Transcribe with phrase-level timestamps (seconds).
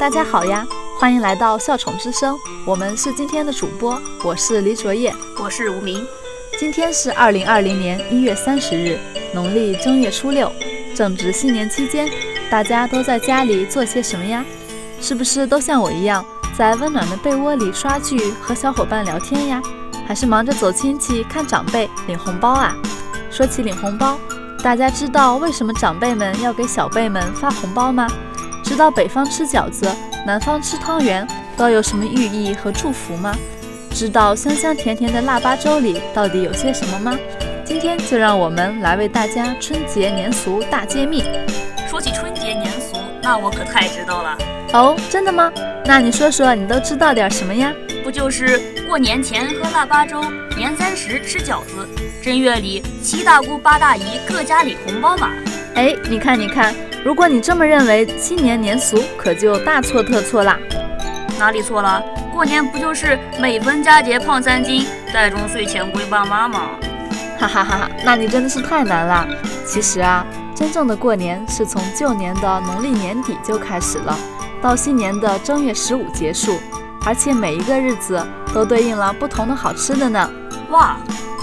[0.00, 0.66] 大家好呀，
[0.98, 6.06] 欢迎来到笑宠之声，我们是今天的主播，我是李卓叶，我是吴明。
[6.58, 8.98] 今天是二零二零年一月三十日，
[9.34, 10.50] 农历正月初六，
[10.94, 12.08] 正值新年期间，
[12.50, 14.44] 大家都在家里做些什么呀？
[15.00, 16.24] 是不是都像我一样，
[16.56, 19.62] 在温暖的被窝里刷剧和小伙伴聊天呀？
[20.06, 22.74] 还是忙着走亲戚、看长辈、领红包啊？
[23.30, 24.18] 说起领红包，
[24.66, 28.08] 大家知道为什么长辈们要给小辈们发红包吗？
[28.64, 29.88] 知道北方吃饺子，
[30.26, 31.24] 南方吃汤圆
[31.56, 33.32] 都有什么寓意和祝福吗？
[33.92, 37.16] 知道香香甜甜的腊八粥里到底有些什么吗？
[37.64, 41.22] 今天就让我们来为大家春节年俗大揭秘。
[41.88, 44.36] 说起春节年俗，那我可太知道了。
[44.72, 45.52] 哦，真的吗？
[45.84, 47.72] 那你说说，你都知道点什么呀？
[48.02, 50.20] 不就是过年前喝腊八粥，
[50.56, 51.88] 年三十吃饺子，
[52.26, 55.30] 正月里七大姑八大姨各家领红包嘛？
[55.76, 56.74] 哎，你看，你看。
[57.04, 60.58] 如果你这么认为，新年年俗可就大错特错啦！
[61.38, 62.02] 哪里错了？
[62.32, 64.84] 过年不就是每逢佳节胖三斤，
[65.14, 66.70] 袋中岁钱归爸妈吗？
[67.38, 67.90] 哈哈哈哈！
[68.04, 69.24] 那你真的是太难了。
[69.64, 74.18] 其实啊，真正的过年是从旧年的农历年底就开始了，
[74.60, 76.58] 到新年的正月十五结束，
[77.04, 78.20] 而且每一个日子
[78.52, 80.28] 都对应了不同的好吃的呢。
[80.76, 80.98] 哇，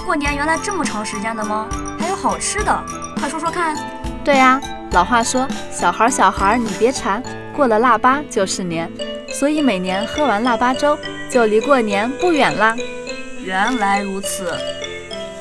[0.06, 1.66] 过年原来这么长时间的吗？
[1.98, 2.84] 还有好吃的，
[3.18, 3.76] 快说说看。
[4.24, 4.60] 对呀。
[4.92, 7.20] 老话说，小孩儿小孩儿你别馋，
[7.52, 8.88] 过了腊八就是年，
[9.28, 10.96] 所以每年喝完腊八粥，
[11.28, 12.76] 就离过年不远啦。
[13.42, 14.56] 原来如此。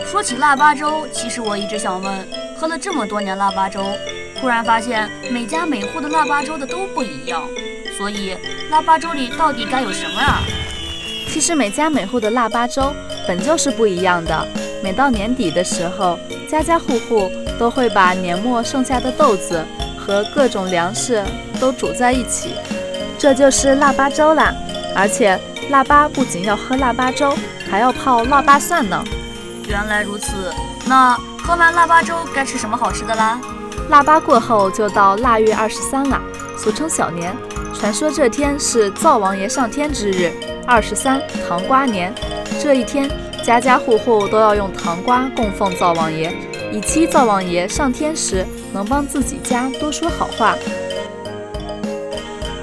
[0.07, 2.27] 说起腊八粥，其实我一直想问，
[2.59, 3.85] 喝了这么多年腊八粥，
[4.41, 7.43] 突然发现每家每户的腊八粥的都不一样，
[7.95, 8.35] 所以
[8.71, 10.39] 腊八粥里到底该有什么啊？
[11.31, 12.91] 其实每家每户的腊八粥
[13.27, 14.47] 本就是不一样的，
[14.83, 16.17] 每到年底的时候，
[16.49, 17.31] 家家户户。
[17.59, 19.63] 都会把年末剩下的豆子
[19.95, 21.23] 和各种粮食
[21.59, 22.55] 都煮在一起，
[23.17, 24.51] 这就是腊八粥啦。
[24.95, 27.31] 而且腊八不仅要喝腊八粥，
[27.69, 29.01] 还要泡腊八蒜呢。
[29.69, 30.51] 原来如此，
[30.87, 33.39] 那喝完腊八粥该吃什么好吃的啦？
[33.87, 36.19] 腊八过后就到腊月二十三啦，
[36.57, 37.33] 俗称小年。
[37.73, 40.33] 传说这天是灶王爷上天之日，
[40.65, 42.11] 二十三糖瓜年。
[42.63, 43.11] 这一天，
[43.43, 46.33] 家家户户都要用糖瓜供奉灶王爷。
[46.71, 50.55] 以期灶王爷上天时能帮自己家多说好话。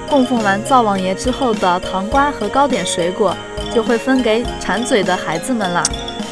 [0.09, 3.37] 供奉完灶王爷之后的糖瓜和糕点水果，
[3.75, 5.85] 就会分给馋嘴的孩子们了。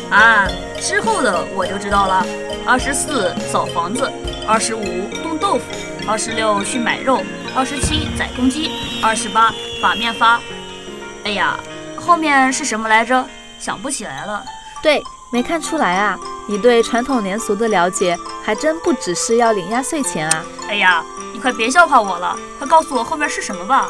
[0.09, 0.49] 啊，
[0.81, 2.25] 之后的我就知道了。
[2.67, 4.11] 二十四扫房子，
[4.47, 4.83] 二十五
[5.23, 5.63] 冻豆腐，
[6.09, 7.21] 二十六去买肉，
[7.55, 8.71] 二十七宰公鸡，
[9.03, 9.53] 二十八
[9.83, 10.41] 把面发。
[11.25, 11.61] 哎呀，
[11.97, 13.23] 后面是什么来着？
[13.59, 14.45] 想不起来了。
[14.83, 16.19] 对，没看出来啊。
[16.47, 20.45] 你对传统年俗的了解还真不只是要领压岁钱啊！
[20.69, 21.05] 哎呀，
[21.35, 23.87] 你快别笑话我了，快告诉我后面是什么吧。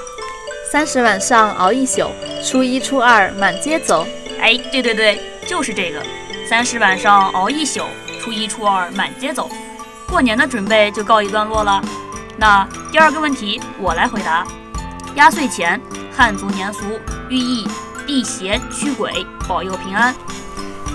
[0.72, 2.10] 三十晚上熬一宿，
[2.44, 4.04] 初一初二满街走。
[4.40, 6.02] 哎，对对对，就是这个。
[6.48, 7.82] 三十晚上熬一宿，
[8.20, 9.48] 初一初二满街走，
[10.08, 11.80] 过年的准备就告一段落了。
[12.36, 14.44] 那第二个问题我来回答。
[15.14, 15.80] 压岁钱，
[16.14, 16.80] 汉族年俗，
[17.28, 17.68] 寓意
[18.08, 19.12] 辟邪驱鬼，
[19.46, 20.14] 保佑平安。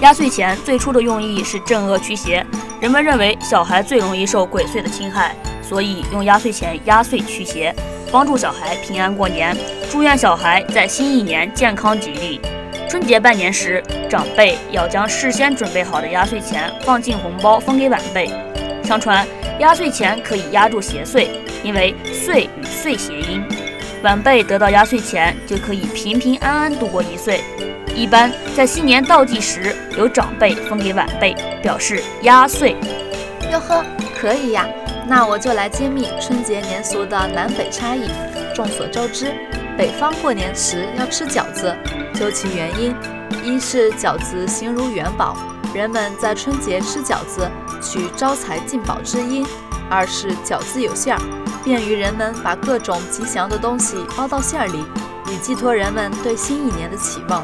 [0.01, 2.43] 压岁钱最初的用意是镇恶驱邪，
[2.81, 7.71] 人们认为小孩最容易受鬼祟的侵害，所以用压岁钱压岁驱邪，
[8.11, 9.55] 帮助小孩平安过年，
[9.91, 12.41] 祝愿小孩在新一年健康吉利。
[12.89, 18.27] 春节拜年时，长辈要将事先准备好的压岁钱放进红包分给晚辈。
[18.83, 19.25] 相传
[19.59, 21.27] 压岁钱可以压住邪祟，
[21.63, 23.43] 因为“岁”与“岁”谐音，
[24.03, 27.41] 晚辈得到压岁钱就可以平平安安度过一岁。
[27.95, 32.75] 一般在新年倒计时，由长辈分给晚辈，表示压岁。
[33.49, 33.83] 哟呵，
[34.19, 34.67] 可以呀。
[35.07, 38.09] 那我就来揭秘春节年俗的南北差异。
[38.53, 39.33] 众所周知，
[39.77, 41.73] 北方过年时要吃饺子，
[42.13, 42.93] 究其原因，
[43.41, 45.37] 一是饺子形如元宝，
[45.73, 47.49] 人们在春节吃饺子
[47.81, 49.45] 取招财进宝之音；
[49.89, 51.21] 二是饺子有馅儿，
[51.63, 54.83] 便于人们把各种吉祥的东西包到馅儿里，
[55.31, 57.43] 以寄托人们对新一年的期望。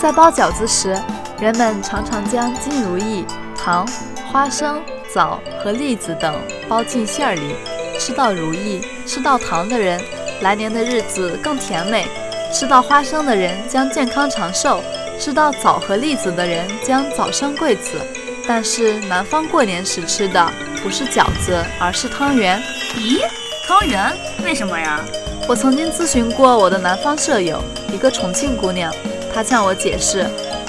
[0.00, 0.96] 在包饺子时，
[1.38, 3.24] 人们常常将金如意、
[3.56, 3.86] 糖、
[4.30, 4.80] 花生、
[5.12, 6.34] 枣和栗子等
[6.68, 7.54] 包进馅儿里。
[7.98, 10.00] 吃到如意、吃到糖的人，
[10.40, 12.04] 来年的日子更甜美；
[12.50, 14.80] 吃到花生的人将健康长寿；
[15.18, 18.00] 吃到枣和栗子的人将早生贵子。
[18.48, 20.50] 但是南方过年时吃的
[20.82, 22.62] 不是饺子，而是汤圆。
[22.96, 23.22] 咦，
[23.66, 24.12] 汤圆？
[24.44, 25.00] 为什么呀？
[25.48, 27.62] 我曾经咨询过我的南方舍友，
[27.92, 28.92] 一个重庆姑娘。
[29.32, 30.26] 她向我解释，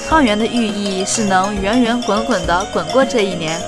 [0.08, 3.60] 汤圆的寓意是能圆圆滚滚地滚过这一年，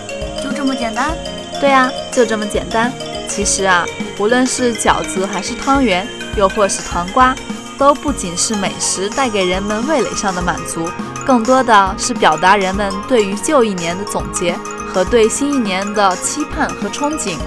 [0.43, 1.11] 就这么简单？
[1.59, 2.91] 对呀，就这么简单。
[3.27, 3.85] 其实啊，
[4.19, 7.33] 无论是饺子还是汤圆，又或是糖瓜，
[7.77, 10.89] 都不仅是美食带给人们味蕾上的满足，
[11.25, 14.55] 更多的是表达人们对于旧一年的总结
[14.93, 17.37] 和对新一年的期盼和憧憬。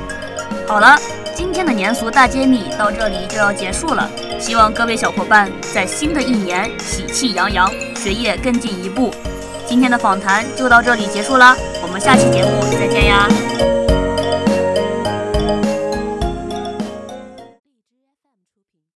[0.66, 0.98] 好了，
[1.34, 4.10] 今天的年俗大揭秘到这里就要结束了。
[4.38, 9.14] 希望各位小伙伴在新的一年喜气洋洋，学业更进一步。
[9.64, 13.28] 今天的访谈就到这里结束啦，我们下期节目再见呀。